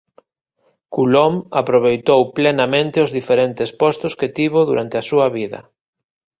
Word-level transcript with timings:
Coulomb 0.95 1.37
aproveitou 1.61 2.21
plenamente 2.37 2.97
os 3.05 3.13
diferentes 3.17 3.69
postos 3.81 4.13
que 4.19 4.31
tivo 4.37 4.59
durante 4.69 4.95
a 4.97 5.07
súa 5.09 5.27
vida. 5.37 5.59